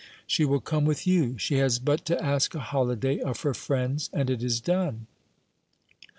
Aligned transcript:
She 0.25 0.45
will 0.45 0.61
come 0.61 0.83
with 0.85 1.05
you. 1.05 1.37
She 1.37 1.57
has 1.57 1.77
but 1.77 2.05
to 2.05 2.19
ask 2.19 2.55
a 2.55 2.59
holiday 2.59 3.19
of 3.19 3.41
her 3.41 3.53
friends, 3.53 4.09
and 4.13 4.31
it 4.31 4.41
is 4.41 4.59
done." 4.59 5.05